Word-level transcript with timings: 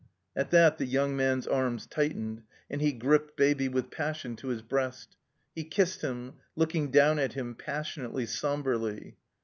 At 0.35 0.49
that 0.49 0.79
the 0.79 0.87
young 0.87 1.15
man's 1.15 1.45
arms 1.45 1.85
tightened, 1.85 2.41
and 2.71 2.81
he 2.81 2.91
gripped 2.91 3.37
Baby 3.37 3.67
with 3.67 3.91
passion 3.91 4.35
to 4.37 4.47
his 4.47 4.63
breast. 4.63 5.15
He 5.53 5.63
kissed 5.63 6.01
him, 6.01 6.37
looking 6.55 6.89
down 6.89 7.19
at 7.19 7.33
him, 7.33 7.53
passionately, 7.53 8.25
somberly. 8.25 9.17